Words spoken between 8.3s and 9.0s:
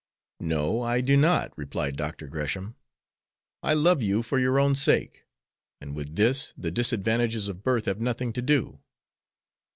to do."